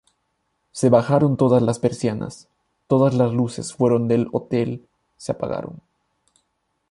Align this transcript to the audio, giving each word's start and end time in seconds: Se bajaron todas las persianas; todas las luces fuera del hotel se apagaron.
Se 0.71 0.89
bajaron 0.89 1.37
todas 1.37 1.61
las 1.61 1.77
persianas; 1.77 2.47
todas 2.87 3.13
las 3.13 3.31
luces 3.33 3.75
fuera 3.75 3.99
del 3.99 4.29
hotel 4.31 4.87
se 5.15 5.31
apagaron. 5.33 5.79